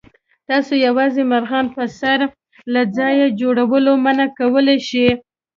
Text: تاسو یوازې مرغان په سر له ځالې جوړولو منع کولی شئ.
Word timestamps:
تاسو 0.49 0.73
یوازې 0.87 1.21
مرغان 1.31 1.65
په 1.75 1.83
سر 1.99 2.19
له 2.73 2.81
ځالې 2.97 3.27
جوړولو 3.41 3.91
منع 4.03 4.27
کولی 4.39 4.77
شئ. 4.89 5.09